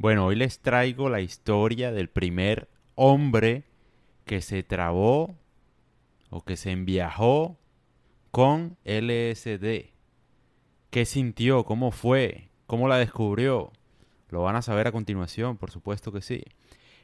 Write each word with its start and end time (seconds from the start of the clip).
Bueno, 0.00 0.26
hoy 0.26 0.36
les 0.36 0.60
traigo 0.60 1.10
la 1.10 1.20
historia 1.20 1.90
del 1.90 2.08
primer 2.08 2.68
hombre 2.94 3.64
que 4.26 4.40
se 4.42 4.62
trabó 4.62 5.34
o 6.30 6.44
que 6.44 6.54
se 6.54 6.70
enviajó 6.70 7.58
con 8.30 8.76
LSD. 8.84 9.90
¿Qué 10.90 11.04
sintió? 11.04 11.64
¿Cómo 11.64 11.90
fue? 11.90 12.48
¿Cómo 12.68 12.86
la 12.86 12.96
descubrió? 12.98 13.72
Lo 14.28 14.42
van 14.42 14.54
a 14.54 14.62
saber 14.62 14.86
a 14.86 14.92
continuación, 14.92 15.56
por 15.56 15.72
supuesto 15.72 16.12
que 16.12 16.22
sí. 16.22 16.44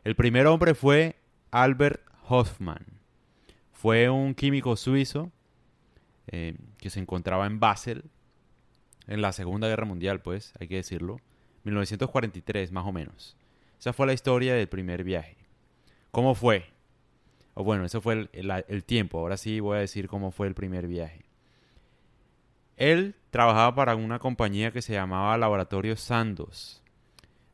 El 0.04 0.14
primer 0.14 0.46
hombre 0.46 0.76
fue 0.76 1.16
Albert 1.50 2.00
Hoffman. 2.28 2.86
Fue 3.72 4.08
un 4.08 4.36
químico 4.36 4.76
suizo 4.76 5.32
eh, 6.28 6.54
que 6.78 6.90
se 6.90 7.00
encontraba 7.00 7.46
en 7.46 7.58
Basel 7.58 8.04
en 9.08 9.20
la 9.20 9.32
Segunda 9.32 9.66
Guerra 9.66 9.84
Mundial, 9.84 10.20
pues, 10.20 10.52
hay 10.60 10.68
que 10.68 10.76
decirlo. 10.76 11.18
1943, 11.64 12.72
más 12.72 12.86
o 12.86 12.92
menos. 12.92 13.36
Esa 13.78 13.92
fue 13.92 14.06
la 14.06 14.12
historia 14.12 14.54
del 14.54 14.68
primer 14.68 15.04
viaje. 15.04 15.36
¿Cómo 16.10 16.34
fue? 16.34 16.66
O 17.54 17.64
bueno, 17.64 17.84
eso 17.84 18.00
fue 18.00 18.28
el, 18.32 18.84
tiempo. 18.84 19.18
Ahora 19.18 19.36
sí 19.36 19.60
voy 19.60 19.78
a 19.78 19.80
decir 19.80 20.08
cómo 20.08 20.30
fue 20.30 20.46
el 20.46 20.54
primer 20.54 20.86
viaje. 20.86 21.24
Él 22.76 23.14
trabajaba 23.30 23.74
para 23.74 23.94
una 23.94 24.18
compañía 24.18 24.72
que 24.72 24.82
se 24.82 24.94
llamaba 24.94 25.36
Laboratorio 25.38 25.96
Sandos. 25.96 26.82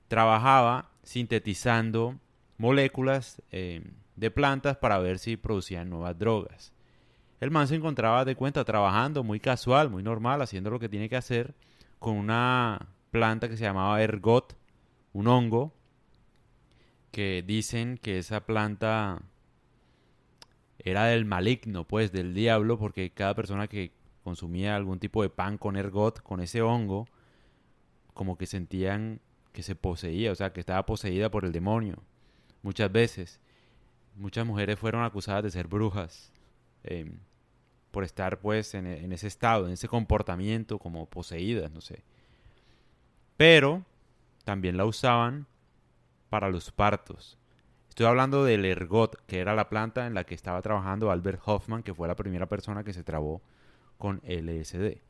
Trabajaba 0.08 0.90
sintetizando 1.02 2.18
moléculas 2.56 3.42
eh, 3.52 3.82
de 4.16 4.30
plantas 4.30 4.76
para 4.76 4.98
ver 4.98 5.18
si 5.18 5.36
producían 5.36 5.90
nuevas 5.90 6.18
drogas. 6.18 6.72
El 7.40 7.50
man 7.50 7.68
se 7.68 7.74
encontraba 7.74 8.24
de 8.24 8.36
cuenta 8.36 8.64
trabajando 8.64 9.24
muy 9.24 9.40
casual, 9.40 9.90
muy 9.90 10.02
normal, 10.02 10.42
haciendo 10.42 10.70
lo 10.70 10.78
que 10.78 10.88
tiene 10.88 11.08
que 11.08 11.16
hacer 11.16 11.54
con 11.98 12.16
una 12.16 12.88
planta 13.10 13.48
que 13.48 13.56
se 13.56 13.64
llamaba 13.64 14.02
ergot, 14.02 14.56
un 15.12 15.26
hongo, 15.26 15.72
que 17.10 17.42
dicen 17.46 17.98
que 17.98 18.18
esa 18.18 18.46
planta 18.46 19.22
era 20.78 21.06
del 21.06 21.24
maligno, 21.24 21.86
pues 21.86 22.12
del 22.12 22.34
diablo, 22.34 22.78
porque 22.78 23.10
cada 23.10 23.34
persona 23.34 23.68
que 23.68 23.92
consumía 24.22 24.76
algún 24.76 24.98
tipo 24.98 25.22
de 25.22 25.30
pan 25.30 25.58
con 25.58 25.76
ergot, 25.76 26.22
con 26.22 26.40
ese 26.40 26.62
hongo, 26.62 27.08
como 28.14 28.36
que 28.38 28.46
sentían 28.46 29.20
que 29.52 29.62
se 29.62 29.74
poseía, 29.74 30.32
o 30.32 30.34
sea, 30.34 30.52
que 30.52 30.60
estaba 30.60 30.86
poseída 30.86 31.30
por 31.30 31.44
el 31.44 31.52
demonio. 31.52 32.02
Muchas 32.62 32.92
veces, 32.92 33.40
muchas 34.16 34.46
mujeres 34.46 34.78
fueron 34.78 35.02
acusadas 35.02 35.42
de 35.42 35.50
ser 35.50 35.66
brujas. 35.66 36.32
Em, 36.84 37.18
por 37.90 38.04
estar 38.04 38.40
pues 38.40 38.74
en, 38.74 38.86
en, 38.86 39.12
ese 39.12 39.26
estado, 39.26 39.66
en 39.66 39.72
ese 39.72 39.88
comportamiento 39.88 40.78
como 40.78 41.06
poseídas, 41.06 41.70
no 41.70 41.80
sé. 41.80 42.04
Pero 43.40 43.86
también 44.44 44.76
la 44.76 44.84
usaban 44.84 45.46
para 46.28 46.50
los 46.50 46.72
partos. 46.72 47.38
Estoy 47.88 48.04
hablando 48.04 48.44
del 48.44 48.66
ergot, 48.66 49.16
que 49.24 49.38
era 49.38 49.54
la 49.54 49.70
planta 49.70 50.06
en 50.06 50.12
la 50.12 50.24
que 50.24 50.34
estaba 50.34 50.60
trabajando 50.60 51.10
Albert 51.10 51.40
Hoffman, 51.46 51.82
que 51.82 51.94
fue 51.94 52.06
la 52.06 52.16
primera 52.16 52.50
persona 52.50 52.84
que 52.84 52.92
se 52.92 53.02
trabó 53.02 53.40
con 53.96 54.20
LSD. 54.24 55.00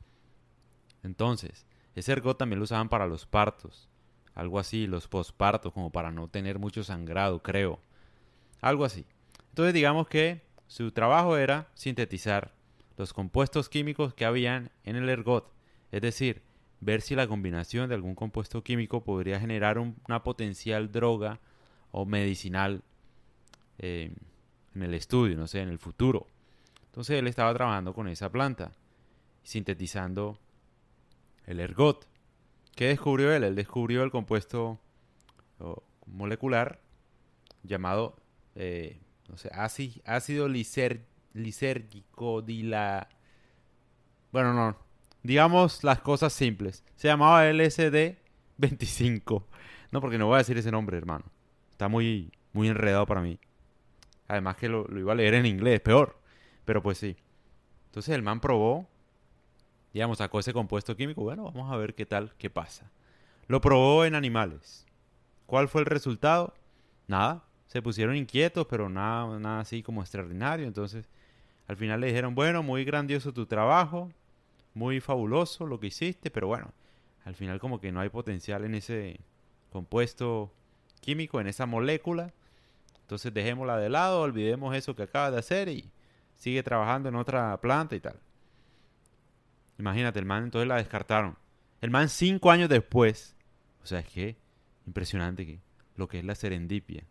Entonces, 1.03 1.67
ese 1.97 2.12
ergot 2.12 2.39
también 2.39 2.61
lo 2.61 2.64
usaban 2.67 2.89
para 2.89 3.09
los 3.09 3.27
partos. 3.27 3.89
Algo 4.37 4.61
así, 4.61 4.87
los 4.87 5.09
pospartos, 5.09 5.72
como 5.72 5.91
para 5.91 6.12
no 6.12 6.28
tener 6.28 6.61
mucho 6.61 6.84
sangrado, 6.84 7.42
creo. 7.42 7.81
Algo 8.61 8.84
así. 8.84 9.06
Entonces 9.48 9.75
digamos 9.75 10.06
que 10.06 10.41
su 10.69 10.92
trabajo 10.92 11.37
era 11.37 11.67
sintetizar 11.75 12.55
los 12.97 13.12
compuestos 13.12 13.69
químicos 13.69 14.15
que 14.15 14.25
habían 14.25 14.70
en 14.84 14.94
el 14.94 15.09
ergot. 15.09 15.53
Es 15.91 16.03
decir, 16.03 16.48
ver 16.81 17.03
si 17.03 17.14
la 17.14 17.27
combinación 17.27 17.89
de 17.89 17.95
algún 17.95 18.14
compuesto 18.14 18.62
químico 18.62 19.05
podría 19.05 19.41
generar 19.41 19.78
una 19.78 20.23
potencial 20.23 20.91
droga 20.91 21.41
o 21.91 22.06
medicinal 22.06 22.83
eh, 23.78 24.12
en 24.75 24.83
el 24.83 24.95
estudio, 24.95 25.37
no 25.37 25.47
sé, 25.47 25.61
en 25.61 25.69
el 25.69 25.78
futuro. 25.78 26.27
Entonces 26.87 27.19
él 27.19 27.27
estaba 27.27 27.53
trabajando 27.55 27.92
con 27.92 28.09
esa 28.09 28.31
planta, 28.31 28.72
sintetizando 29.43 30.38
el 31.47 31.60
ergot. 31.60 32.06
¿Qué 32.75 32.88
descubrió 32.88 33.33
él? 33.33 33.44
Él 33.44 33.54
descubrió 33.54 34.03
el 34.03 34.10
compuesto 34.10 34.81
molecular 36.06 36.81
llamado 37.62 38.16
eh, 38.54 38.99
no 39.28 39.37
sé, 39.37 39.50
ácido 40.04 40.49
lisérgico 40.49 42.43
dila... 42.43 43.09
Bueno, 44.33 44.54
no, 44.54 44.77
digamos 45.22 45.84
las 45.84 46.00
cosas 46.00 46.32
simples. 46.32 46.84
Se 46.97 47.08
llamaba 47.08 47.50
LSD 47.50 48.16
25. 48.58 49.47
No, 49.91 50.00
porque 50.00 50.19
no 50.19 50.26
voy 50.26 50.36
a 50.36 50.38
decir 50.38 50.56
ese 50.56 50.70
nombre, 50.70 50.97
hermano. 50.97 51.25
Está 51.72 51.88
muy, 51.88 52.32
muy 52.53 52.69
enredado 52.69 53.06
para 53.06 53.20
mí. 53.20 53.38
Además 54.28 54.56
que 54.56 54.69
lo, 54.69 54.86
iba 54.97 55.12
a 55.12 55.16
leer 55.16 55.34
en 55.34 55.47
inglés, 55.47 55.80
peor. 55.80 56.16
Pero 56.64 56.82
pues 56.82 56.98
sí. 56.98 57.16
Entonces 57.86 58.14
el 58.14 58.22
man 58.22 58.41
probó, 58.41 58.88
digamos, 59.92 60.19
sacó 60.19 60.38
ese 60.38 60.53
compuesto 60.53 60.97
químico. 60.97 61.22
Bueno, 61.22 61.44
vamos 61.44 61.72
a 61.72 61.76
ver 61.76 61.94
qué 61.94 62.06
tal, 62.06 62.32
qué 62.38 62.50
pasa. 62.50 62.91
Lo 63.48 63.60
probó 63.60 64.04
en 64.04 64.14
animales. 64.14 64.86
¿Cuál 65.47 65.69
fue 65.69 65.80
el 65.80 65.86
resultado? 65.86 66.54
Nada. 67.09 67.42
Se 67.66 67.82
pusieron 67.82 68.16
inquietos, 68.16 68.66
pero 68.69 68.88
nada, 68.88 69.38
nada 69.38 69.60
así 69.60 69.82
como 69.82 70.03
extraordinario. 70.03 70.66
Entonces, 70.66 71.09
al 71.66 71.76
final 71.76 72.00
le 72.00 72.09
dijeron, 72.09 72.34
bueno, 72.34 72.62
muy 72.62 72.84
grandioso 72.84 73.32
tu 73.32 73.47
trabajo 73.47 74.10
muy 74.75 75.00
fabuloso 75.00 75.66
lo 75.66 75.81
que 75.81 75.88
hiciste, 75.88 76.31
pero 76.31 76.47
bueno, 76.47 76.72
al 77.25 77.34
final 77.34 77.58
como 77.60 77.81
que 77.81 77.92
no 77.92 78.00
hay 78.00 78.08
potencial 78.08 78.64
en 78.64 78.75
ese 78.75 79.20
compuesto 79.70 80.53
químico, 81.00 81.41
en 81.41 81.47
esa 81.47 81.66
molécula. 81.66 82.32
Entonces 83.03 83.34
dejémosla 83.34 83.78
de 83.78 83.88
lado, 83.88 84.20
olvidemos 84.20 84.75
eso 84.75 84.94
que 84.94 85.03
acaba 85.03 85.30
de 85.30 85.38
hacer 85.38 85.69
y 85.69 85.91
sigue 86.36 86.62
trabajando 86.62 87.09
en 87.09 87.16
otra 87.16 87.60
planta 87.60 87.97
y 87.97 88.00
tal. 88.00 88.19
Imagínate, 89.78 90.19
el 90.19 90.26
man 90.26 90.44
entonces 90.44 90.69
la 90.69 90.76
descartaron. 90.76 91.36
El 91.80 91.91
man 91.91 92.09
cinco 92.09 92.50
años 92.50 92.69
después, 92.69 93.34
o 93.82 93.86
sea, 93.86 94.00
es 94.00 94.06
que 94.06 94.36
impresionante 94.86 95.47
que 95.47 95.60
lo 95.97 96.09
que 96.09 96.19
es 96.19 96.25
la 96.25 96.34
serendipia. 96.34 97.04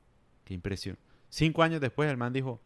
Qué 0.45 0.53
impresión. 0.53 0.97
Cinco 1.29 1.63
años 1.63 1.81
después 1.81 2.09
el 2.09 2.17
man 2.17 2.33
dijo, 2.33 2.61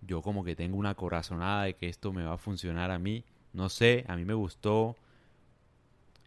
yo 0.00 0.22
como 0.22 0.44
que 0.44 0.56
tengo 0.56 0.76
una 0.76 0.94
corazonada 0.94 1.64
de 1.64 1.74
que 1.74 1.88
esto 1.88 2.12
me 2.12 2.24
va 2.24 2.34
a 2.34 2.38
funcionar 2.38 2.90
a 2.90 2.98
mí 2.98 3.24
no 3.52 3.68
sé, 3.68 4.04
a 4.08 4.16
mí 4.16 4.24
me 4.24 4.34
gustó 4.34 4.96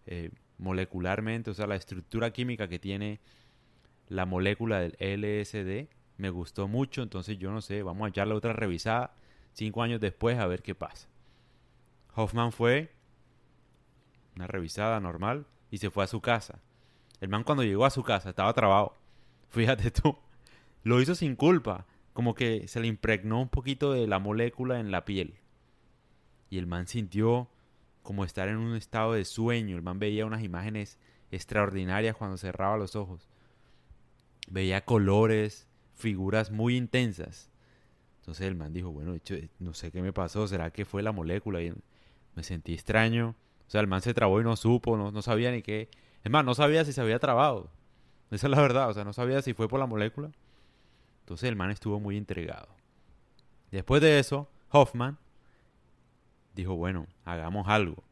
eh, 0.06 0.32
molecularmente, 0.58 1.52
o 1.52 1.54
sea, 1.54 1.68
la 1.68 1.76
estructura 1.76 2.32
química 2.32 2.68
que 2.68 2.80
tiene 2.80 3.20
la 4.09 4.26
molécula 4.26 4.80
del 4.80 4.96
LSD 5.00 5.88
me 6.18 6.30
gustó 6.30 6.68
mucho, 6.68 7.02
entonces 7.02 7.38
yo 7.40 7.52
no 7.52 7.62
sé, 7.62 7.81
vamos 7.84 8.06
a 8.06 8.10
echarle 8.10 8.34
otra 8.34 8.54
revisada 8.54 9.14
cinco 9.54 9.84
años 9.84 10.00
después 10.00 10.38
a 10.38 10.48
ver 10.48 10.62
qué 10.62 10.76
pasa. 10.76 11.08
Hoffman 12.16 12.52
fue 12.52 12.92
una 14.36 14.48
revisada 14.48 15.00
normal 15.00 15.46
y 15.70 15.78
se 15.78 15.90
fue 15.90 16.04
a 16.04 16.08
su 16.08 16.22
casa. 16.22 16.60
El 17.20 17.30
man 17.30 17.44
cuando 17.44 17.64
llegó 17.64 17.86
a 17.86 17.90
su 17.90 18.04
casa 18.04 18.30
estaba 18.30 18.54
trabado. 18.54 18.98
Fíjate 19.50 19.92
tú, 19.92 20.18
lo 20.84 21.02
hizo 21.02 21.16
sin 21.16 21.36
culpa, 21.36 21.86
como 22.14 22.36
que 22.36 22.68
se 22.68 22.80
le 22.80 22.88
impregnó 22.88 23.42
un 23.42 23.50
poquito 23.50 23.94
de 23.94 24.08
la 24.08 24.20
molécula 24.20 24.80
en 24.80 24.92
la 24.92 25.06
piel. 25.06 25.41
Y 26.51 26.59
el 26.59 26.67
man 26.67 26.85
sintió 26.85 27.47
como 28.03 28.25
estar 28.25 28.50
en 28.50 28.57
un 28.57 28.75
estado 28.75 29.13
de 29.13 29.25
sueño. 29.25 29.78
El 29.78 29.81
man 29.81 29.97
veía 29.97 30.25
unas 30.25 30.44
imágenes 30.44 31.00
extraordinarias 31.31 32.16
cuando 32.16 32.38
cerraba 32.38 32.78
los 32.78 32.95
ojos. 32.95 33.29
Veía 34.50 34.84
colores, 34.84 35.67
figuras 35.95 36.51
muy 36.51 36.75
intensas. 36.75 37.50
Entonces 38.19 38.47
el 38.47 38.56
man 38.56 38.73
dijo, 38.73 38.91
bueno, 38.91 39.16
no 39.59 39.73
sé 39.73 39.91
qué 39.91 40.01
me 40.01 40.12
pasó, 40.12 40.47
¿será 40.47 40.72
que 40.72 40.84
fue 40.84 41.01
la 41.01 41.13
molécula? 41.13 41.62
Y 41.62 41.73
me 42.35 42.44
sentí 42.44 42.73
extraño. 42.73 43.35
O 43.66 43.72
sea, 43.72 43.79
el 43.79 43.88
man 43.88 44.01
se 44.01 44.13
trabó 44.13 44.41
y 44.41 44.44
no 44.44 44.57
supo, 44.57 44.97
no, 44.97 45.09
no 45.12 45.22
sabía 45.22 45.51
ni 45.51 45.62
qué. 45.62 45.89
Es 46.22 46.29
más, 46.29 46.44
no 46.44 46.53
sabía 46.53 46.83
si 46.83 46.91
se 46.91 47.00
había 47.00 47.18
trabado. 47.18 47.72
Esa 48.29 48.47
es 48.47 48.51
la 48.51 48.62
verdad, 48.62 48.89
o 48.89 48.94
sea, 48.94 49.06
no 49.06 49.13
sabía 49.13 49.42
si 49.42 49.54
fue 49.54 49.69
por 49.69 49.80
la 49.80 49.86
molécula. 49.86 50.31
Entonces 51.21 51.47
el 51.47 51.56
man 51.56 51.71
estuvo 51.71 52.00
muy 52.00 52.18
intrigado. 52.18 52.68
Después 53.71 54.01
de 54.01 54.19
eso, 54.19 54.50
Hoffman 54.69 55.18
dijo, 56.56 56.75
bueno, 56.75 57.07
hagamos 57.25 57.68
algo. 57.68 58.03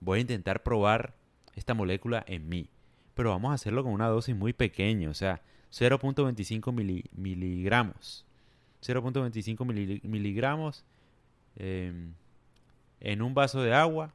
Voy 0.00 0.18
a 0.18 0.20
intentar 0.22 0.62
probar 0.62 1.14
esta 1.54 1.74
molécula 1.74 2.24
en 2.26 2.48
mí, 2.48 2.70
pero 3.14 3.30
vamos 3.30 3.50
a 3.50 3.54
hacerlo 3.54 3.82
con 3.82 3.92
una 3.92 4.08
dosis 4.08 4.34
muy 4.34 4.52
pequeña, 4.52 5.10
o 5.10 5.14
sea, 5.14 5.42
0.25 5.72 6.72
miligramos. 7.12 8.24
0.25 8.82 10.00
miligramos 10.02 10.84
em, 11.56 12.14
en 13.00 13.22
un 13.22 13.34
vaso 13.34 13.62
de 13.62 13.74
agua 13.74 14.14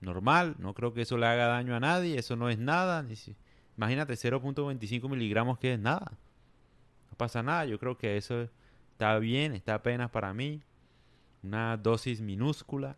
normal. 0.00 0.56
No 0.58 0.74
creo 0.74 0.92
que 0.92 1.02
eso 1.02 1.16
le 1.16 1.26
haga 1.26 1.46
daño 1.46 1.74
a 1.74 1.80
nadie, 1.80 2.18
eso 2.18 2.36
no 2.36 2.50
es 2.50 2.58
nada. 2.58 3.06
Imagínate 3.76 4.12
0.25 4.14 5.08
miligramos 5.08 5.58
que 5.58 5.74
es 5.74 5.80
nada. 5.80 6.12
No 7.10 7.16
pasa 7.16 7.42
nada, 7.42 7.64
yo 7.64 7.78
creo 7.78 7.96
que 7.96 8.16
eso 8.16 8.48
está 8.92 9.18
bien, 9.18 9.54
está 9.54 9.74
apenas 9.74 10.10
para 10.10 10.34
mí 10.34 10.62
una 11.42 11.76
dosis 11.76 12.20
minúscula. 12.20 12.96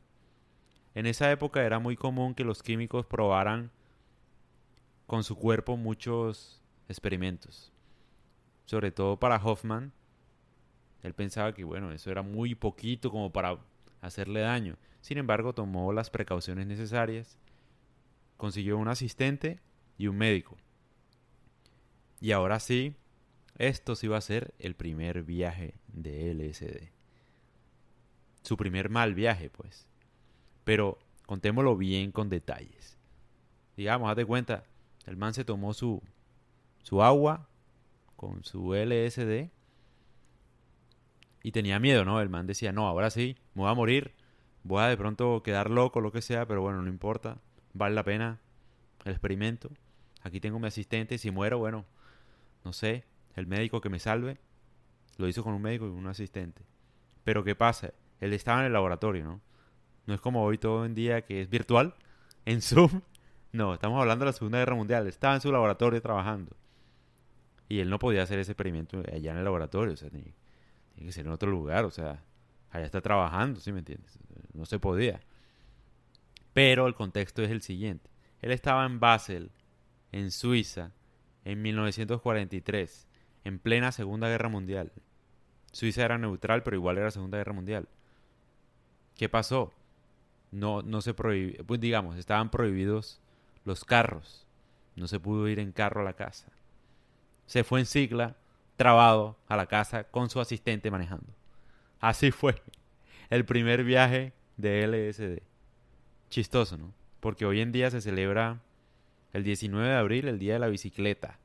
En 0.94 1.06
esa 1.06 1.31
época 1.31 1.64
era 1.64 1.79
muy 1.79 1.96
común 1.96 2.35
que 2.35 2.44
los 2.44 2.62
químicos 2.62 3.06
probaran 3.06 3.70
con 5.06 5.25
su 5.25 5.37
cuerpo 5.37 5.76
muchos 5.76 6.62
experimentos. 6.88 7.73
Sobre 8.67 8.91
todo 8.91 9.19
para 9.19 9.37
Hoffman, 9.37 9.93
él 11.02 11.14
pensaba 11.14 11.52
que 11.52 11.64
bueno, 11.64 11.93
eso 11.93 12.11
era 12.11 12.23
muy 12.23 12.55
poquito 12.55 13.11
como 13.11 13.32
para 13.32 13.58
hacerle 14.00 14.41
daño. 14.41 14.76
Sin 15.00 15.19
embargo, 15.19 15.52
tomó 15.52 15.93
las 15.93 16.11
precauciones 16.11 16.67
necesarias, 16.67 17.38
consiguió 18.37 18.79
un 18.79 18.88
asistente 18.88 19.61
y 19.99 20.06
un 20.06 20.17
médico. 20.17 20.56
Y 22.20 22.32
ahora 22.32 22.58
sí, 22.58 22.94
esto 23.58 23.97
sí 23.97 24.08
va 24.08 24.17
a 24.17 24.23
ser 24.23 24.55
el 24.58 24.75
primer 24.75 25.23
viaje 25.23 25.75
de 25.88 26.32
LSD. 26.32 26.94
Su 28.44 28.56
primer 28.56 28.91
mal 28.91 29.14
viaje, 29.14 29.50
pues. 29.50 29.88
Pero 30.64 30.99
contémoslo 31.26 31.76
bien 31.76 32.12
con 32.12 32.29
detalles. 32.29 32.99
Digamos, 33.76 34.11
haz 34.11 34.17
de 34.17 34.26
cuenta, 34.26 34.64
el 35.06 35.17
man 35.17 35.35
se 35.35 35.44
tomó 35.44 35.73
su, 35.75 36.02
su 36.82 37.02
agua 37.02 37.49
con 38.17 38.44
su 38.44 38.75
LSD 38.75 39.50
y 41.43 41.52
tenía 41.52 41.81
miedo, 41.81 42.05
¿no? 42.05 42.20
El 42.20 42.29
man 42.29 42.46
decía, 42.46 42.70
no, 42.70 42.87
ahora 42.87 43.11
sí, 43.11 43.37
me 43.55 43.62
voy 43.62 43.70
a 43.70 43.75
morir, 43.75 44.12
voy 44.62 44.82
a 44.82 44.88
de 44.88 44.97
pronto 44.97 45.43
quedar 45.43 45.70
loco, 45.70 46.00
lo 46.00 46.12
que 46.12 46.23
sea, 46.23 46.47
pero 46.47 46.61
bueno, 46.61 46.82
no 46.82 46.88
importa, 46.88 47.38
vale 47.73 47.94
la 47.94 48.05
pena 48.05 48.40
el 49.05 49.12
experimento. 49.12 49.70
Aquí 50.23 50.40
tengo 50.40 50.58
mi 50.58 50.67
asistente 50.67 51.17
si 51.17 51.31
muero, 51.31 51.58
bueno, 51.58 51.87
no 52.62 52.75
sé, 52.75 53.05
el 53.37 53.47
médico 53.47 53.81
que 53.81 53.88
me 53.88 53.99
salve, 53.99 54.38
lo 55.17 55.29
hizo 55.29 55.43
con 55.43 55.55
un 55.55 55.62
médico 55.62 55.87
y 55.87 55.90
un 55.90 56.06
asistente. 56.06 56.62
Pero 57.25 57.43
¿qué 57.43 57.55
pasa? 57.55 57.93
Él 58.25 58.32
estaba 58.32 58.61
en 58.61 58.67
el 58.67 58.73
laboratorio, 58.73 59.25
¿no? 59.25 59.41
No 60.06 60.15
es 60.15 60.21
como 60.21 60.43
hoy 60.43 60.59
todo 60.59 60.85
en 60.85 60.94
día 60.94 61.23
que 61.23 61.43
es 61.43 61.50
virtual, 61.50 61.94
en 62.47 62.62
Zoom. 62.62 63.03
No, 63.53 63.75
estamos 63.75 64.00
hablando 64.00 64.25
de 64.25 64.31
la 64.31 64.32
Segunda 64.32 64.59
Guerra 64.59 64.75
Mundial. 64.75 65.06
Estaba 65.06 65.35
en 65.35 65.41
su 65.41 65.53
laboratorio 65.53 66.00
trabajando. 66.00 66.56
Y 67.69 67.81
él 67.81 67.91
no 67.91 67.99
podía 67.99 68.23
hacer 68.23 68.38
ese 68.38 68.53
experimento 68.53 69.03
allá 69.12 69.32
en 69.32 69.38
el 69.38 69.44
laboratorio. 69.44 69.94
O 69.94 69.97
sea, 69.97 70.11
tiene 70.11 70.35
que 70.97 71.12
ser 71.12 71.26
en 71.26 71.32
otro 71.32 71.50
lugar, 71.50 71.85
o 71.85 71.91
sea, 71.91 72.23
allá 72.71 72.87
está 72.87 73.00
trabajando, 73.00 73.61
¿sí 73.61 73.73
me 73.73 73.81
entiendes? 73.81 74.19
No 74.53 74.65
se 74.67 74.79
podía. 74.79 75.21
Pero 76.53 76.87
el 76.87 76.94
contexto 76.94 77.43
es 77.43 77.50
el 77.50 77.62
siguiente. 77.62 78.11
Él 78.41 78.53
estaba 78.53 78.87
en 78.87 79.00
Basel, 79.00 79.50
en 80.12 80.31
Suiza, 80.31 80.93
en 81.44 81.62
1943, 81.62 83.06
en 83.44 83.59
plena 83.59 83.93
Segunda 83.93 84.29
Guerra 84.29 84.49
Mundial. 84.49 84.93
Suiza 85.73 86.05
era 86.05 86.19
neutral, 86.19 86.62
pero 86.62 86.76
igual 86.76 86.99
era 86.99 87.11
Segunda 87.11 87.38
Guerra 87.38 87.53
Mundial. 87.53 87.88
¿Qué 89.16 89.28
pasó? 89.28 89.72
No, 90.50 90.82
no 90.82 91.00
se 91.00 91.14
prohibió, 91.14 91.64
pues 91.64 91.81
digamos, 91.81 92.16
estaban 92.16 92.50
prohibidos 92.50 93.20
los 93.64 93.84
carros. 93.84 94.46
No 94.96 95.08
se 95.08 95.19
pudo 95.20 95.49
ir 95.49 95.58
en 95.58 95.72
carro 95.72 96.00
a 96.00 96.05
la 96.05 96.14
casa. 96.14 96.49
Se 97.46 97.64
fue 97.64 97.81
en 97.81 97.87
sigla 97.87 98.37
trabado 98.76 99.37
a 99.49 99.56
la 99.56 99.66
casa 99.66 100.05
con 100.05 100.31
su 100.31 100.40
asistente 100.40 100.90
manejando. 100.90 101.32
Así 102.00 102.31
fue 102.31 102.62
el 103.31 103.44
primer 103.44 103.84
viaje 103.84 104.32
de 104.56 104.87
LSD. 104.87 105.43
Chistoso, 106.31 106.76
¿no? 106.76 106.93
Porque 107.20 107.46
hoy 107.46 107.61
en 107.61 107.72
día 107.72 107.90
se 107.90 108.00
celebra 108.00 108.61
el 109.32 109.44
19 109.44 109.88
de 109.88 109.96
abril, 109.96 110.28
el 110.28 110.38
Día 110.38 110.55
de 110.55 110.58
la 110.61 110.69
Bicicleta. 110.69 111.38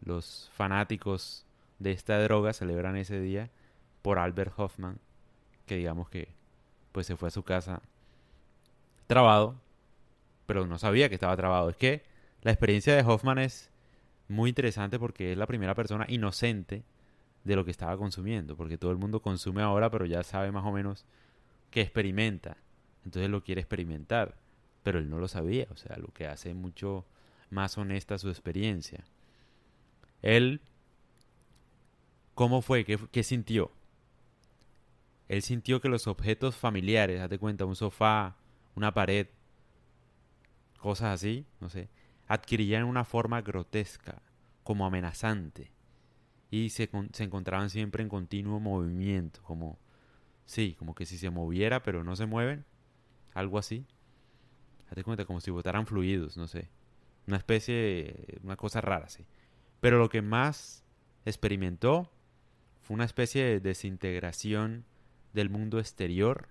Los 0.00 0.50
fanáticos 0.54 1.44
de 1.78 1.92
esta 1.92 2.22
droga 2.22 2.52
celebran 2.52 2.96
ese 2.96 3.20
día 3.20 3.50
por 4.02 4.18
Albert 4.18 4.52
Hoffman, 4.56 4.98
que 5.66 5.76
digamos 5.76 6.08
que 6.08 6.37
pues 6.98 7.06
se 7.06 7.14
fue 7.14 7.28
a 7.28 7.30
su 7.30 7.44
casa 7.44 7.80
trabado, 9.06 9.54
pero 10.46 10.66
no 10.66 10.80
sabía 10.80 11.08
que 11.08 11.14
estaba 11.14 11.36
trabado. 11.36 11.70
Es 11.70 11.76
que 11.76 12.02
la 12.42 12.50
experiencia 12.50 12.96
de 12.96 13.02
Hoffman 13.02 13.38
es 13.38 13.70
muy 14.26 14.48
interesante 14.48 14.98
porque 14.98 15.30
es 15.30 15.38
la 15.38 15.46
primera 15.46 15.76
persona 15.76 16.06
inocente 16.08 16.82
de 17.44 17.54
lo 17.54 17.64
que 17.64 17.70
estaba 17.70 17.96
consumiendo, 17.96 18.56
porque 18.56 18.78
todo 18.78 18.90
el 18.90 18.96
mundo 18.96 19.22
consume 19.22 19.62
ahora, 19.62 19.90
pero 19.90 20.06
ya 20.06 20.24
sabe 20.24 20.50
más 20.50 20.64
o 20.64 20.72
menos 20.72 21.04
que 21.70 21.82
experimenta, 21.82 22.56
entonces 23.04 23.30
lo 23.30 23.44
quiere 23.44 23.60
experimentar, 23.60 24.34
pero 24.82 24.98
él 24.98 25.08
no 25.08 25.20
lo 25.20 25.28
sabía, 25.28 25.68
o 25.70 25.76
sea, 25.76 25.98
lo 25.98 26.08
que 26.08 26.26
hace 26.26 26.52
mucho 26.52 27.06
más 27.48 27.78
honesta 27.78 28.18
su 28.18 28.28
experiencia. 28.28 29.04
Él, 30.20 30.60
¿cómo 32.34 32.60
fue? 32.60 32.84
¿Qué, 32.84 32.98
qué 33.12 33.22
sintió? 33.22 33.70
Él 35.28 35.42
sintió 35.42 35.80
que 35.80 35.88
los 35.88 36.06
objetos 36.06 36.56
familiares, 36.56 37.20
hazte 37.20 37.38
cuenta, 37.38 37.66
un 37.66 37.76
sofá, 37.76 38.36
una 38.74 38.94
pared, 38.94 39.28
cosas 40.78 41.14
así, 41.14 41.46
no 41.60 41.68
sé, 41.68 41.88
adquirían 42.26 42.84
una 42.84 43.04
forma 43.04 43.42
grotesca, 43.42 44.22
como 44.62 44.86
amenazante, 44.86 45.70
y 46.50 46.70
se, 46.70 46.90
se 47.12 47.24
encontraban 47.24 47.70
siempre 47.70 48.02
en 48.02 48.08
continuo 48.08 48.60
movimiento, 48.60 49.42
como, 49.42 49.78
sí, 50.46 50.74
como 50.78 50.94
que 50.94 51.06
si 51.06 51.18
se 51.18 51.30
moviera 51.30 51.82
pero 51.82 52.04
no 52.04 52.16
se 52.16 52.26
mueven, 52.26 52.64
algo 53.34 53.58
así. 53.58 53.86
Date 54.88 55.04
cuenta, 55.04 55.26
como 55.26 55.40
si 55.40 55.50
botaran 55.50 55.86
fluidos, 55.86 56.36
no 56.36 56.48
sé. 56.48 56.68
Una 57.26 57.36
especie, 57.36 58.38
una 58.42 58.56
cosa 58.56 58.80
rara, 58.80 59.08
sí. 59.08 59.26
Pero 59.80 59.98
lo 59.98 60.08
que 60.08 60.22
más 60.22 60.82
experimentó 61.26 62.10
fue 62.80 62.94
una 62.94 63.04
especie 63.04 63.44
de 63.44 63.60
desintegración 63.60 64.84
del 65.32 65.50
mundo 65.50 65.78
exterior 65.78 66.48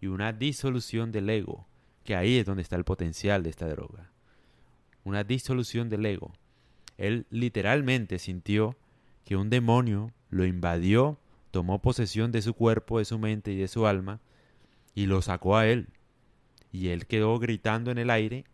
y 0.00 0.06
una 0.06 0.32
disolución 0.32 1.12
del 1.12 1.30
ego, 1.30 1.66
que 2.04 2.16
ahí 2.16 2.38
es 2.38 2.46
donde 2.46 2.62
está 2.62 2.76
el 2.76 2.84
potencial 2.84 3.42
de 3.42 3.50
esta 3.50 3.68
droga 3.68 4.14
una 5.04 5.22
disolución 5.22 5.88
del 5.88 6.04
ego. 6.06 6.32
Él 6.96 7.26
literalmente 7.30 8.18
sintió 8.18 8.76
que 9.24 9.36
un 9.36 9.50
demonio 9.50 10.10
lo 10.30 10.44
invadió, 10.44 11.18
tomó 11.50 11.80
posesión 11.80 12.32
de 12.32 12.42
su 12.42 12.54
cuerpo, 12.54 12.98
de 12.98 13.04
su 13.04 13.18
mente 13.18 13.52
y 13.52 13.56
de 13.56 13.68
su 13.68 13.86
alma, 13.86 14.20
y 14.94 15.06
lo 15.06 15.22
sacó 15.22 15.56
a 15.56 15.66
él. 15.66 15.88
Y 16.72 16.88
él 16.88 17.06
quedó 17.06 17.38
gritando 17.38 17.90
en 17.90 17.98
el 17.98 18.10
aire, 18.10 18.44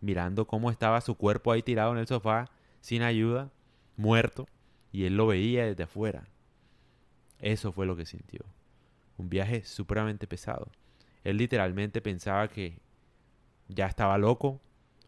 mirando 0.00 0.46
cómo 0.46 0.70
estaba 0.70 1.00
su 1.00 1.14
cuerpo 1.14 1.52
ahí 1.52 1.62
tirado 1.62 1.92
en 1.92 1.98
el 1.98 2.06
sofá, 2.06 2.50
sin 2.80 3.02
ayuda, 3.02 3.50
muerto, 3.96 4.46
y 4.92 5.04
él 5.04 5.16
lo 5.16 5.26
veía 5.26 5.64
desde 5.64 5.84
afuera. 5.84 6.28
Eso 7.38 7.72
fue 7.72 7.86
lo 7.86 7.96
que 7.96 8.06
sintió. 8.06 8.44
Un 9.20 9.28
viaje 9.28 9.64
supremamente 9.64 10.26
pesado. 10.26 10.70
Él 11.24 11.36
literalmente 11.36 12.00
pensaba 12.00 12.48
que 12.48 12.78
ya 13.68 13.86
estaba 13.86 14.16
loco, 14.18 14.60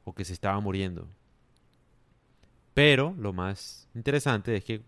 o 0.04 0.14
que 0.14 0.24
se 0.24 0.32
estaba 0.32 0.58
muriendo. 0.60 1.08
Pero 2.74 3.14
lo 3.18 3.32
más 3.32 3.88
interesante 3.94 4.56
es 4.56 4.64
que 4.64 4.82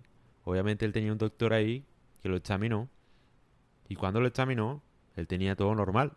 obviamente 0.45 0.85
él 0.85 0.93
tenía 0.93 1.13
un 1.13 1.19
doctor 1.19 1.53
ahí 1.53 1.85
que 2.23 2.29
lo 2.29 2.37
examinó 2.37 2.89
y 3.89 3.97
cuando 3.97 4.21
lo 4.21 4.27
examinó 4.27 4.83
él 5.17 5.27
tenía 5.27 5.55
todo 5.55 5.75
normal, 5.75 6.17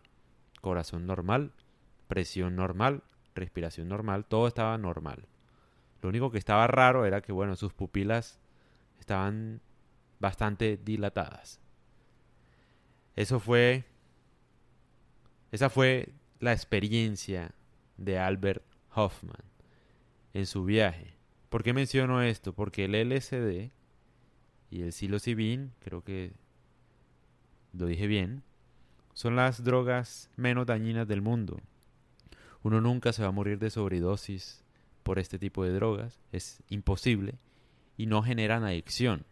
corazón 0.62 1.06
normal, 1.06 1.52
presión 2.08 2.56
normal, 2.56 3.04
respiración 3.36 3.90
normal, 3.90 4.26
todo 4.26 4.48
estaba 4.48 4.78
normal. 4.78 5.28
Lo 6.02 6.10
único 6.10 6.32
que 6.32 6.38
estaba 6.38 6.68
raro 6.68 7.06
era 7.06 7.22
que 7.22 7.32
bueno, 7.32 7.56
sus 7.56 7.74
pupilas 7.74 8.40
estaban 9.00 9.62
bastante 10.20 10.78
dilatadas. 10.78 11.60
Eso 13.18 13.42
fue 13.42 13.84
esa 15.52 15.70
fue 15.70 16.14
la 16.40 16.54
experiencia 16.54 17.52
de 17.98 18.20
Albert 18.20 18.64
Hoffman 18.94 19.44
en 20.34 20.46
su 20.46 20.66
viaje. 20.66 21.16
¿Por 21.50 21.64
qué 21.64 21.74
menciono 21.74 22.22
esto? 22.22 22.54
Porque 22.54 22.86
el 22.86 22.92
LSD 22.92 23.72
y 24.70 24.82
el 24.82 24.92
psilocibin, 24.92 25.72
creo 25.80 26.04
que 26.04 26.34
lo 27.74 27.88
dije 27.88 28.08
bien, 28.08 28.44
son 29.14 29.36
las 29.36 29.64
drogas 29.64 30.30
menos 30.36 30.68
dañinas 30.68 31.08
del 31.08 31.22
mundo. 31.22 31.60
Uno 32.62 32.82
nunca 32.82 33.14
se 33.14 33.24
va 33.24 33.30
a 33.30 33.32
morir 33.32 33.58
de 33.58 33.70
sobredosis 33.70 34.64
por 35.04 35.20
este 35.20 35.40
tipo 35.40 35.64
de 35.64 35.72
drogas, 35.72 36.20
es 36.32 36.62
imposible 36.70 37.36
y 37.96 38.06
no 38.06 38.22
generan 38.22 38.64
adicción. 38.64 39.26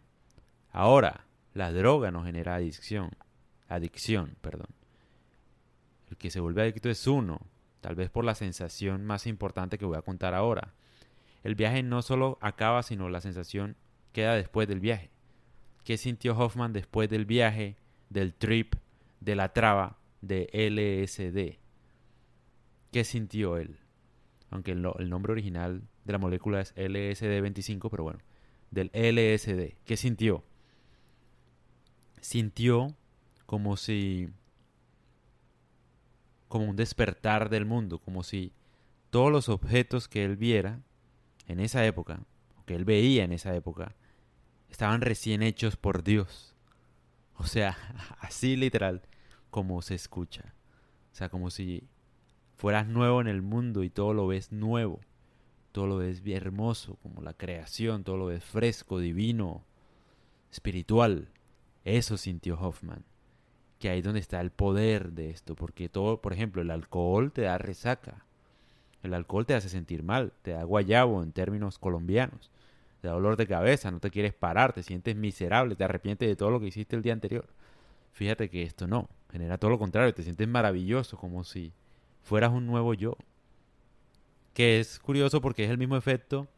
Ahora, 0.72 1.26
la 1.52 1.70
droga 1.72 2.10
no 2.10 2.24
genera 2.24 2.54
adicción, 2.54 3.10
adicción, 3.68 4.36
perdón. 4.40 4.68
El 6.10 6.16
que 6.16 6.30
se 6.30 6.40
vuelve 6.40 6.62
adicto 6.62 6.88
es 6.88 7.06
uno, 7.06 7.40
tal 7.80 7.94
vez 7.94 8.10
por 8.10 8.24
la 8.24 8.34
sensación 8.34 9.04
más 9.04 9.26
importante 9.26 9.78
que 9.78 9.84
voy 9.84 9.96
a 9.96 10.02
contar 10.02 10.34
ahora. 10.34 10.74
El 11.42 11.54
viaje 11.54 11.82
no 11.82 12.02
solo 12.02 12.38
acaba, 12.40 12.82
sino 12.82 13.08
la 13.08 13.20
sensación 13.20 13.76
queda 14.12 14.34
después 14.34 14.68
del 14.68 14.80
viaje. 14.80 15.10
¿Qué 15.84 15.96
sintió 15.96 16.36
Hoffman 16.36 16.72
después 16.72 17.08
del 17.08 17.26
viaje, 17.26 17.76
del 18.10 18.34
trip, 18.34 18.74
de 19.20 19.36
la 19.36 19.52
traba 19.52 19.98
de 20.20 20.48
LSD? 20.52 21.60
¿Qué 22.92 23.04
sintió 23.04 23.56
él? 23.56 23.78
Aunque 24.50 24.72
el, 24.72 24.84
el 24.98 25.10
nombre 25.10 25.32
original 25.32 25.82
de 26.04 26.12
la 26.12 26.18
molécula 26.18 26.60
es 26.60 26.74
LSD25, 26.76 27.88
pero 27.90 28.04
bueno, 28.04 28.18
del 28.70 28.90
LSD. 28.92 29.76
¿Qué 29.84 29.96
sintió? 29.96 30.44
Sintió 32.20 32.96
como 33.46 33.76
si 33.76 34.28
como 36.48 36.66
un 36.66 36.76
despertar 36.76 37.48
del 37.48 37.64
mundo, 37.64 37.98
como 37.98 38.22
si 38.22 38.52
todos 39.10 39.32
los 39.32 39.48
objetos 39.48 40.08
que 40.08 40.24
él 40.24 40.36
viera 40.36 40.80
en 41.46 41.60
esa 41.60 41.84
época, 41.84 42.20
que 42.66 42.74
él 42.74 42.84
veía 42.84 43.24
en 43.24 43.32
esa 43.32 43.54
época, 43.54 43.94
estaban 44.68 45.00
recién 45.00 45.42
hechos 45.42 45.76
por 45.76 46.02
Dios. 46.04 46.54
O 47.36 47.44
sea, 47.44 47.76
así 48.20 48.56
literal 48.56 49.02
como 49.50 49.82
se 49.82 49.94
escucha. 49.94 50.54
O 51.12 51.14
sea, 51.14 51.28
como 51.28 51.50
si 51.50 51.88
fueras 52.56 52.86
nuevo 52.86 53.20
en 53.20 53.26
el 53.26 53.42
mundo 53.42 53.82
y 53.84 53.90
todo 53.90 54.12
lo 54.12 54.26
ves 54.26 54.52
nuevo. 54.52 55.00
Todo 55.72 55.86
lo 55.86 55.96
ves 55.98 56.22
hermoso, 56.26 56.96
como 57.02 57.22
la 57.22 57.34
creación, 57.34 58.02
todo 58.02 58.16
lo 58.16 58.26
ves 58.26 58.44
fresco, 58.44 58.98
divino, 58.98 59.64
espiritual. 60.50 61.28
Eso 61.84 62.16
sintió 62.16 62.58
Hoffman. 62.58 63.04
Ahí 63.88 63.98
es 63.98 64.04
donde 64.04 64.20
está 64.20 64.40
el 64.40 64.50
poder 64.50 65.12
de 65.12 65.30
esto. 65.30 65.54
Porque 65.54 65.88
todo, 65.88 66.20
por 66.20 66.32
ejemplo, 66.32 66.62
el 66.62 66.70
alcohol 66.70 67.32
te 67.32 67.42
da 67.42 67.58
resaca. 67.58 68.24
El 69.02 69.14
alcohol 69.14 69.46
te 69.46 69.54
hace 69.54 69.68
sentir 69.68 70.02
mal, 70.02 70.32
te 70.42 70.52
da 70.52 70.64
guayabo 70.64 71.22
en 71.22 71.32
términos 71.32 71.78
colombianos. 71.78 72.50
Te 73.00 73.08
da 73.08 73.14
dolor 73.14 73.36
de 73.36 73.46
cabeza, 73.46 73.90
no 73.90 74.00
te 74.00 74.10
quieres 74.10 74.34
parar, 74.34 74.72
te 74.72 74.82
sientes 74.82 75.14
miserable, 75.14 75.76
te 75.76 75.84
arrepientes 75.84 76.28
de 76.28 76.36
todo 76.36 76.50
lo 76.50 76.60
que 76.60 76.66
hiciste 76.66 76.96
el 76.96 77.02
día 77.02 77.12
anterior. 77.12 77.46
Fíjate 78.12 78.48
que 78.48 78.62
esto 78.62 78.86
no, 78.86 79.08
genera 79.30 79.58
todo 79.58 79.70
lo 79.70 79.78
contrario, 79.78 80.12
te 80.14 80.22
sientes 80.22 80.48
maravilloso, 80.48 81.18
como 81.18 81.44
si 81.44 81.72
fueras 82.22 82.50
un 82.50 82.66
nuevo 82.66 82.94
yo. 82.94 83.16
Que 84.54 84.80
es 84.80 84.98
curioso 84.98 85.40
porque 85.40 85.64
es 85.64 85.70
el 85.70 85.78
mismo 85.78 85.96
efecto 85.96 86.48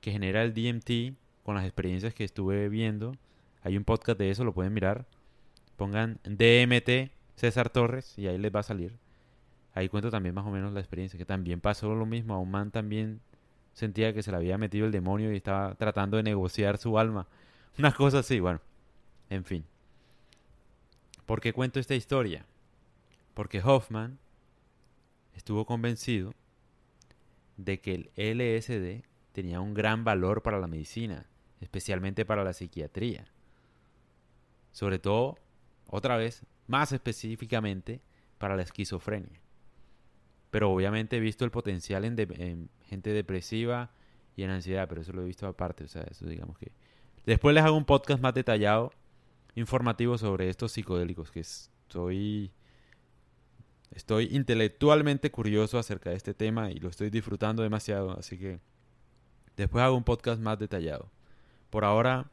que 0.00 0.10
genera 0.10 0.42
el 0.42 0.52
DMT 0.52 1.16
con 1.44 1.54
las 1.54 1.64
experiencias 1.64 2.12
que 2.12 2.24
estuve 2.24 2.68
viendo. 2.68 3.16
Hay 3.62 3.76
un 3.76 3.84
podcast 3.84 4.18
de 4.18 4.30
eso, 4.30 4.44
lo 4.44 4.52
pueden 4.52 4.74
mirar. 4.74 5.06
Pongan 5.76 6.18
DMT 6.24 7.12
César 7.36 7.70
Torres 7.70 8.18
y 8.18 8.26
ahí 8.26 8.38
les 8.38 8.54
va 8.54 8.60
a 8.60 8.64
salir. 8.64 8.98
Ahí 9.74 9.88
cuento 9.88 10.10
también 10.10 10.34
más 10.34 10.46
o 10.46 10.50
menos 10.50 10.72
la 10.72 10.80
experiencia, 10.80 11.18
que 11.18 11.26
también 11.26 11.60
pasó 11.60 11.94
lo 11.94 12.06
mismo. 12.06 12.34
A 12.34 12.38
un 12.38 12.50
man 12.50 12.70
también 12.70 13.20
sentía 13.74 14.14
que 14.14 14.22
se 14.22 14.30
le 14.30 14.38
había 14.38 14.56
metido 14.56 14.86
el 14.86 14.92
demonio 14.92 15.32
y 15.32 15.36
estaba 15.36 15.74
tratando 15.74 16.16
de 16.16 16.22
negociar 16.22 16.78
su 16.78 16.98
alma. 16.98 17.26
Una 17.78 17.92
cosa 17.92 18.20
así, 18.20 18.40
bueno. 18.40 18.60
En 19.28 19.44
fin. 19.44 19.64
¿Por 21.26 21.40
qué 21.40 21.52
cuento 21.52 21.78
esta 21.78 21.94
historia? 21.94 22.46
Porque 23.34 23.60
Hoffman 23.62 24.18
estuvo 25.34 25.66
convencido 25.66 26.32
de 27.58 27.80
que 27.80 27.94
el 27.94 28.10
LSD 28.16 29.04
tenía 29.32 29.60
un 29.60 29.74
gran 29.74 30.04
valor 30.04 30.42
para 30.42 30.58
la 30.58 30.68
medicina, 30.68 31.26
especialmente 31.60 32.24
para 32.24 32.44
la 32.44 32.54
psiquiatría. 32.54 33.26
Sobre 34.72 34.98
todo, 34.98 35.36
otra 35.88 36.16
vez, 36.16 36.44
más 36.66 36.92
específicamente, 36.92 38.00
para 38.38 38.56
la 38.56 38.62
esquizofrenia. 38.62 39.40
Pero 40.50 40.70
obviamente 40.70 41.16
he 41.16 41.20
visto 41.20 41.44
el 41.44 41.50
potencial 41.50 42.04
en, 42.04 42.70
gente 42.88 43.10
depresiva 43.10 43.90
y 44.36 44.42
en 44.42 44.50
ansiedad, 44.50 44.88
pero 44.88 45.00
eso 45.00 45.12
lo 45.12 45.22
he 45.22 45.26
visto 45.26 45.46
aparte, 45.46 45.84
o 45.84 45.88
sea, 45.88 46.02
eso 46.02 46.26
digamos 46.26 46.58
que... 46.58 46.72
Después 47.24 47.54
les 47.54 47.64
hago 47.64 47.76
un 47.76 47.84
podcast 47.84 48.22
más 48.22 48.34
detallado, 48.34 48.92
informativo 49.54 50.16
sobre 50.18 50.48
estos 50.48 50.72
psicodélicos, 50.72 51.30
que 51.30 51.40
estoy... 51.40 52.52
Estoy 53.92 54.28
intelectualmente 54.32 55.30
curioso 55.30 55.78
acerca 55.78 56.10
de 56.10 56.16
este 56.16 56.34
tema 56.34 56.70
y 56.70 56.74
lo 56.80 56.88
estoy 56.88 57.08
disfrutando 57.08 57.62
demasiado, 57.62 58.18
así 58.18 58.36
que 58.36 58.60
después 59.56 59.82
hago 59.82 59.96
un 59.96 60.04
podcast 60.04 60.40
más 60.40 60.58
detallado. 60.58 61.10
Por 61.70 61.84
ahora, 61.84 62.30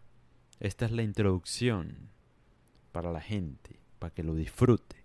esta 0.60 0.86
es 0.86 0.92
la 0.92 1.04
introducción 1.04 2.10
para 2.94 3.12
la 3.12 3.20
gente, 3.20 3.76
para 4.00 4.14
que 4.14 4.24
lo 4.24 4.36
disfrute. 4.36 4.96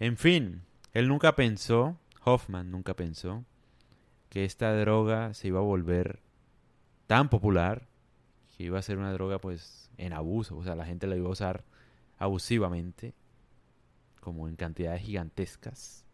En 0.00 0.16
fin, 0.16 0.62
él 0.92 1.06
nunca 1.06 1.36
pensó, 1.36 1.96
Hoffman 2.24 2.72
nunca 2.72 2.94
pensó, 2.94 3.44
que 4.28 4.44
esta 4.44 4.74
droga 4.74 5.34
se 5.34 5.48
iba 5.48 5.60
a 5.60 5.62
volver 5.62 6.18
tan 7.06 7.28
popular 7.28 7.86
que 8.56 8.64
iba 8.64 8.78
a 8.78 8.82
ser 8.82 8.98
una 8.98 9.12
droga 9.12 9.38
pues 9.38 9.90
en 9.98 10.12
abuso, 10.12 10.56
o 10.56 10.64
sea, 10.64 10.74
la 10.74 10.86
gente 10.86 11.06
la 11.06 11.16
iba 11.16 11.28
a 11.28 11.32
usar 11.32 11.64
abusivamente, 12.18 13.14
como 14.20 14.48
en 14.48 14.56
cantidades 14.56 15.02
gigantescas, 15.02 16.04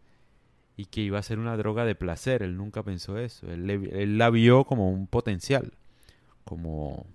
y 0.77 0.87
que 0.87 1.00
iba 1.00 1.19
a 1.19 1.23
ser 1.23 1.38
una 1.38 1.57
droga 1.57 1.85
de 1.85 1.95
placer, 1.95 2.43
él 2.43 2.57
nunca 2.57 2.83
pensó 2.83 3.19
eso, 3.19 3.50
él, 3.50 3.71
él 3.71 4.19
la 4.19 4.31
vio 4.31 4.65
como 4.65 4.91
un 4.91 5.07
potencial, 5.07 5.75
como 6.45 7.07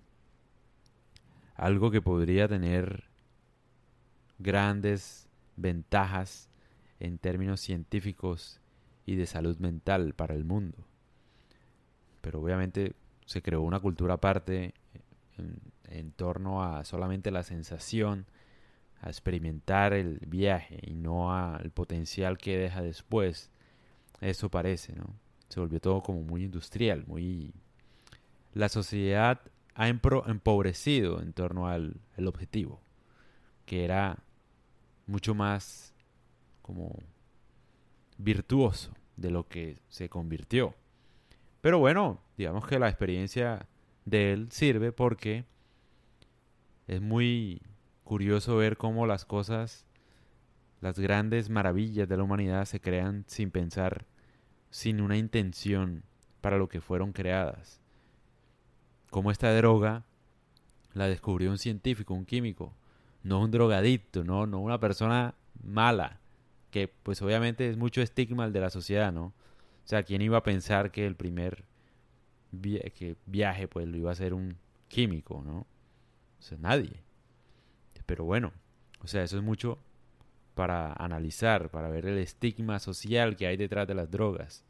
algo 1.55 1.91
que 1.91 2.01
podría 2.01 2.47
tener 2.47 3.03
grandes 4.43 5.27
ventajas 5.55 6.49
en 6.99 7.17
términos 7.17 7.61
científicos 7.61 8.59
y 9.05 9.15
de 9.15 9.25
salud 9.25 9.57
mental 9.57 10.13
para 10.13 10.35
el 10.35 10.43
mundo. 10.43 10.77
Pero 12.21 12.41
obviamente 12.41 12.93
se 13.25 13.41
creó 13.41 13.61
una 13.61 13.79
cultura 13.79 14.15
aparte 14.15 14.73
en, 15.89 16.11
torno 16.11 16.63
a 16.63 16.83
solamente 16.85 17.31
la 17.31 17.43
sensación, 17.43 18.25
a 19.01 19.09
experimentar 19.09 19.93
el 19.93 20.19
viaje 20.27 20.79
y 20.81 20.93
no 20.93 21.33
al 21.33 21.71
potencial 21.71 22.37
que 22.37 22.57
deja 22.57 22.81
después. 22.81 23.51
Eso 24.21 24.49
parece, 24.49 24.93
¿no? 24.95 25.13
Se 25.49 25.59
volvió 25.59 25.79
todo 25.79 26.01
como 26.01 26.21
muy 26.23 26.43
industrial, 26.43 27.03
muy... 27.05 27.53
La 28.53 28.69
sociedad 28.69 29.41
ha 29.75 29.87
empobrecido 29.87 31.21
en 31.21 31.33
torno 31.33 31.67
al 31.67 31.97
el 32.17 32.27
objetivo, 32.27 32.79
que 33.65 33.83
era 33.83 34.19
mucho 35.05 35.35
más 35.35 35.93
como 36.61 36.95
virtuoso 38.17 38.91
de 39.17 39.31
lo 39.31 39.47
que 39.47 39.79
se 39.89 40.09
convirtió. 40.09 40.75
Pero 41.61 41.79
bueno, 41.79 42.21
digamos 42.37 42.67
que 42.67 42.79
la 42.79 42.89
experiencia 42.89 43.67
de 44.05 44.33
él 44.33 44.51
sirve 44.51 44.91
porque 44.91 45.45
es 46.87 47.01
muy 47.01 47.61
curioso 48.03 48.57
ver 48.57 48.77
cómo 48.77 49.07
las 49.07 49.25
cosas, 49.25 49.85
las 50.81 50.99
grandes 50.99 51.49
maravillas 51.49 52.09
de 52.09 52.17
la 52.17 52.23
humanidad 52.23 52.65
se 52.65 52.81
crean 52.81 53.23
sin 53.27 53.51
pensar, 53.51 54.05
sin 54.69 54.99
una 54.99 55.17
intención 55.17 56.03
para 56.41 56.57
lo 56.57 56.67
que 56.67 56.81
fueron 56.81 57.13
creadas. 57.13 57.79
Como 59.09 59.31
esta 59.31 59.55
droga 59.55 60.03
la 60.93 61.07
descubrió 61.07 61.51
un 61.51 61.57
científico, 61.57 62.13
un 62.13 62.25
químico, 62.25 62.73
no 63.23 63.39
un 63.39 63.51
drogadicto, 63.51 64.23
no, 64.23 64.45
no 64.45 64.59
una 64.59 64.79
persona 64.79 65.35
mala, 65.63 66.19
que 66.71 66.87
pues 66.87 67.21
obviamente 67.21 67.69
es 67.69 67.77
mucho 67.77 68.01
estigma 68.01 68.45
el 68.45 68.53
de 68.53 68.59
la 68.59 68.69
sociedad, 68.69 69.11
¿no? 69.11 69.25
O 69.25 69.87
sea, 69.87 70.03
¿quién 70.03 70.21
iba 70.21 70.37
a 70.37 70.43
pensar 70.43 70.91
que 70.91 71.05
el 71.05 71.15
primer 71.15 71.63
viaje 72.51 73.67
pues 73.67 73.87
lo 73.87 73.97
iba 73.97 74.09
a 74.09 74.13
hacer 74.13 74.33
un 74.33 74.57
químico, 74.87 75.41
¿no? 75.45 75.59
O 76.39 76.41
sea, 76.41 76.57
nadie. 76.57 77.01
Pero 78.05 78.25
bueno, 78.25 78.51
o 79.01 79.07
sea, 79.07 79.23
eso 79.23 79.37
es 79.37 79.43
mucho 79.43 79.79
para 80.55 80.93
analizar, 80.93 81.69
para 81.69 81.89
ver 81.89 82.05
el 82.05 82.17
estigma 82.17 82.79
social 82.79 83.35
que 83.35 83.47
hay 83.47 83.57
detrás 83.57 83.87
de 83.87 83.95
las 83.95 84.11
drogas. 84.11 84.63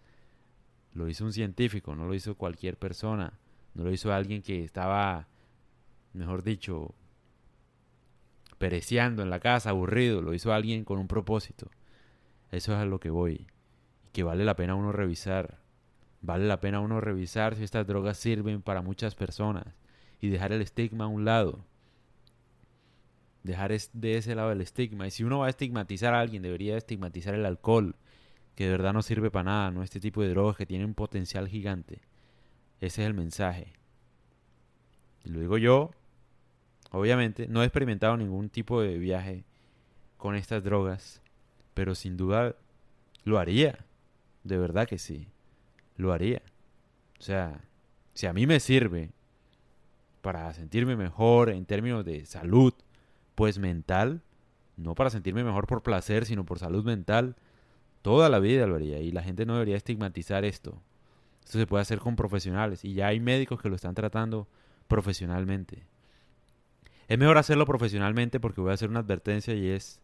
Lo 0.94 1.10
hizo 1.10 1.26
un 1.26 1.34
científico, 1.34 1.96
no 1.96 2.06
lo 2.06 2.14
hizo 2.14 2.36
cualquier 2.36 2.78
persona, 2.78 3.34
no 3.74 3.84
lo 3.84 3.92
hizo 3.92 4.14
alguien 4.14 4.42
que 4.42 4.64
estaba, 4.64 5.28
mejor 6.14 6.44
dicho, 6.44 6.94
pereciando 8.64 9.24
en 9.24 9.30
la 9.30 9.42
casa, 9.42 9.72
aburrido, 9.72 10.22
lo 10.22 10.34
hizo 10.34 10.54
alguien 10.54 10.86
con 10.86 10.98
un 10.98 11.10
propósito. 11.10 11.70
Eso 12.50 12.72
es 12.72 12.78
a 12.78 12.86
lo 12.86 12.98
que 12.98 13.10
voy. 13.10 13.46
Y 14.08 14.12
que 14.14 14.24
vale 14.24 14.46
la 14.46 14.56
pena 14.56 14.74
uno 14.74 14.94
revisar. 14.94 15.60
Vale 16.22 16.48
la 16.48 16.62
pena 16.62 16.80
uno 16.80 17.02
revisar 17.02 17.58
si 17.58 17.66
estas 17.66 17.86
drogas 17.86 18.16
sirven 18.16 18.62
para 18.62 18.82
muchas 18.82 19.16
personas. 19.16 19.66
Y 20.22 20.30
dejar 20.30 20.54
el 20.54 20.62
estigma 20.62 21.04
a 21.04 21.08
un 21.08 21.26
lado. 21.26 21.66
Dejar 23.44 23.74
de 23.92 24.18
ese 24.18 24.34
lado 24.34 24.54
el 24.54 24.62
estigma. 24.62 25.08
Y 25.08 25.12
si 25.12 25.26
uno 25.26 25.40
va 25.40 25.48
a 25.48 25.50
estigmatizar 25.50 26.14
a 26.14 26.22
alguien, 26.22 26.42
debería 26.42 26.78
estigmatizar 26.78 27.34
el 27.34 27.46
alcohol. 27.46 27.98
Que 28.56 28.64
de 28.64 28.72
verdad 28.72 28.94
no 28.94 29.02
sirve 29.02 29.30
para 29.30 29.44
nada. 29.44 29.72
No 29.72 29.84
este 29.84 30.00
tipo 30.00 30.22
de 30.22 30.30
drogas 30.30 30.56
que 30.56 30.66
tienen 30.66 30.88
un 30.88 30.94
potencial 30.94 31.50
gigante. 31.50 32.00
Ese 32.80 33.02
es 33.02 33.08
el 33.08 33.14
mensaje. 33.14 33.74
Y 35.26 35.32
lo 35.32 35.42
digo 35.42 35.58
yo. 35.58 35.92
Obviamente, 36.94 37.48
no 37.48 37.62
he 37.62 37.66
experimentado 37.66 38.16
ningún 38.16 38.50
tipo 38.50 38.82
de 38.82 38.98
viaje 38.98 39.44
con 40.18 40.36
estas 40.36 40.64
drogas 40.64 41.24
pero 41.74 41.96
sin 41.96 42.18
duda 42.18 42.56
lo 43.24 43.40
haría. 43.40 43.86
De 44.44 44.58
verdad 44.58 44.88
que 44.88 44.98
sí. 44.98 45.28
Lo 45.96 46.12
haría. 46.12 46.42
O 47.20 47.22
sea, 47.22 47.62
si 48.14 48.28
a 48.28 48.34
mí 48.34 48.48
me 48.48 48.60
sirve 48.60 49.12
para 50.22 50.52
sentirme 50.54 50.96
mejor 50.96 51.50
en 51.50 51.66
términos 51.66 52.04
de 52.06 52.26
salud, 52.26 52.74
pues 53.36 53.60
mental, 53.60 54.22
no 54.78 54.96
para 54.96 55.10
sentirme 55.10 55.44
mejor 55.44 55.68
por 55.68 55.84
placer, 55.84 56.26
sino 56.26 56.46
por 56.46 56.60
salud 56.60 56.84
mental, 56.84 57.36
toda 58.02 58.30
la 58.30 58.40
vida 58.40 58.68
lo 58.68 58.76
haría. 58.76 59.00
Y 59.00 59.12
la 59.12 59.24
gente 59.24 59.46
no 59.46 59.54
debería 59.54 59.78
estigmatizar 59.78 60.46
esto. 60.46 60.82
Esto 61.44 61.60
se 61.60 61.68
puede 61.68 61.82
hacer 61.82 62.00
con 62.00 62.16
profesionales. 62.16 62.84
Y 62.84 62.94
ya 62.94 63.08
hay 63.08 63.20
médicos 63.20 63.62
que 63.62 63.70
lo 63.70 63.76
están 63.76 63.96
tratando 63.96 64.48
profesionalmente. 64.88 65.84
Es 67.14 67.20
mejor 67.20 67.38
hacerlo 67.38 67.68
profesionalmente 67.68 68.40
porque 68.40 68.60
voy 68.60 68.72
a 68.72 68.74
hacer 68.74 68.90
una 68.90 69.02
advertencia 69.02 69.54
y 69.54 69.68
es 69.68 70.02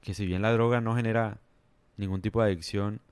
que 0.00 0.14
si 0.14 0.24
bien 0.24 0.40
la 0.40 0.50
droga 0.52 0.80
no 0.80 0.96
genera 0.96 1.38
ningún 1.98 2.22
tipo 2.22 2.40
de 2.40 2.46
adicción 2.46 3.02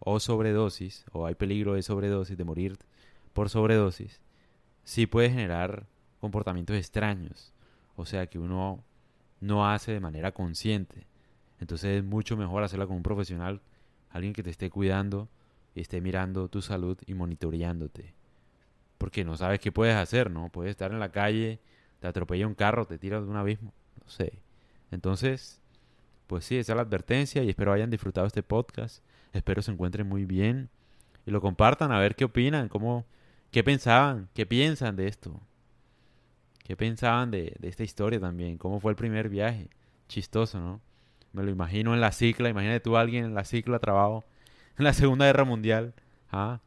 o 0.00 0.20
sobredosis, 0.20 1.06
o 1.10 1.24
hay 1.24 1.34
peligro 1.34 1.72
de 1.72 1.82
sobredosis, 1.82 2.36
de 2.36 2.44
morir 2.44 2.76
por 3.32 3.48
sobredosis, 3.48 4.20
sí 4.84 5.06
puede 5.06 5.30
generar 5.30 5.86
comportamientos 6.20 6.76
extraños. 6.76 7.54
O 7.96 8.04
sea, 8.04 8.26
que 8.26 8.38
uno 8.38 8.84
no 9.40 9.66
hace 9.66 9.92
de 9.92 10.00
manera 10.00 10.32
consciente. 10.32 11.06
Entonces 11.58 12.00
es 12.00 12.04
mucho 12.04 12.36
mejor 12.36 12.64
hacerla 12.64 12.86
con 12.86 12.96
un 12.96 13.02
profesional, 13.02 13.62
alguien 14.10 14.34
que 14.34 14.42
te 14.42 14.50
esté 14.50 14.68
cuidando 14.68 15.30
y 15.74 15.80
esté 15.80 16.02
mirando 16.02 16.48
tu 16.48 16.60
salud 16.60 16.98
y 17.06 17.14
monitoreándote. 17.14 18.12
Porque 18.98 19.24
no 19.24 19.38
sabes 19.38 19.58
qué 19.58 19.72
puedes 19.72 19.96
hacer, 19.96 20.30
¿no? 20.30 20.50
Puedes 20.50 20.72
estar 20.72 20.92
en 20.92 21.00
la 21.00 21.10
calle, 21.10 21.60
te 22.00 22.08
atropella 22.08 22.46
un 22.46 22.54
carro, 22.54 22.86
te 22.86 22.98
tiras 22.98 23.22
de 23.22 23.28
un 23.28 23.36
abismo, 23.36 23.72
no 24.02 24.10
sé. 24.10 24.32
Entonces, 24.90 25.60
pues 26.26 26.44
sí, 26.44 26.56
esa 26.56 26.72
es 26.72 26.76
la 26.76 26.82
advertencia 26.82 27.42
y 27.42 27.50
espero 27.50 27.72
hayan 27.72 27.90
disfrutado 27.90 28.26
este 28.26 28.42
podcast. 28.42 29.04
Espero 29.32 29.62
se 29.62 29.70
encuentren 29.70 30.08
muy 30.08 30.24
bien 30.24 30.70
y 31.26 31.30
lo 31.30 31.40
compartan 31.40 31.92
a 31.92 31.98
ver 31.98 32.16
qué 32.16 32.24
opinan, 32.24 32.68
cómo, 32.68 33.04
qué 33.50 33.62
pensaban, 33.62 34.28
qué 34.34 34.46
piensan 34.46 34.96
de 34.96 35.08
esto. 35.08 35.40
¿Qué 36.64 36.76
pensaban 36.76 37.30
de, 37.30 37.56
de 37.58 37.68
esta 37.68 37.82
historia 37.82 38.20
también? 38.20 38.56
¿Cómo 38.56 38.80
fue 38.80 38.92
el 38.92 38.96
primer 38.96 39.28
viaje? 39.28 39.68
Chistoso, 40.08 40.60
¿no? 40.60 40.80
Me 41.32 41.42
lo 41.42 41.50
imagino 41.50 41.94
en 41.94 42.00
la 42.00 42.12
cicla. 42.12 42.48
Imagínate 42.48 42.80
tú 42.80 42.96
a 42.96 43.00
alguien 43.00 43.24
en 43.24 43.34
la 43.34 43.44
cicla 43.44 43.78
trabajo 43.78 44.24
en 44.78 44.84
la 44.84 44.92
Segunda 44.92 45.26
Guerra 45.26 45.44
Mundial. 45.44 45.94
Ah, 46.30 46.60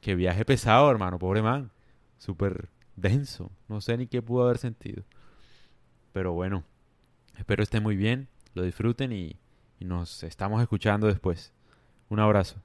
qué 0.00 0.14
viaje 0.14 0.44
pesado, 0.44 0.90
hermano. 0.90 1.18
Pobre 1.18 1.42
man. 1.42 1.70
Súper 2.18 2.68
denso. 3.00 3.50
No 3.68 3.80
sé 3.80 3.96
ni 3.96 4.06
qué 4.06 4.22
pudo 4.22 4.44
haber 4.44 4.58
sentido. 4.58 5.04
Pero 6.12 6.32
bueno, 6.32 6.64
espero 7.36 7.62
estén 7.62 7.82
muy 7.82 7.96
bien, 7.96 8.28
lo 8.54 8.62
disfruten 8.62 9.12
y, 9.12 9.36
y 9.78 9.84
nos 9.84 10.22
estamos 10.22 10.60
escuchando 10.62 11.06
después. 11.06 11.52
Un 12.08 12.20
abrazo. 12.20 12.60